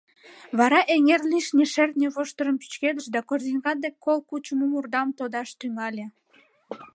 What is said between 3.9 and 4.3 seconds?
кол